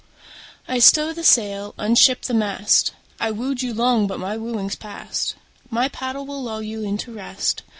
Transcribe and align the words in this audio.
I 0.67 0.79
stow 0.79 1.13
the 1.13 1.23
sail, 1.23 1.75
unship 1.77 2.23
the 2.23 2.33
mast: 2.33 2.91
I 3.19 3.29
wooed 3.29 3.61
you 3.61 3.71
long 3.71 4.07
but 4.07 4.19
my 4.19 4.35
wooing's 4.35 4.73
past; 4.73 5.35
My 5.69 5.89
paddle 5.89 6.25
will 6.25 6.41
lull 6.41 6.63
you 6.63 6.81
into 6.81 7.13
rest. 7.13 7.61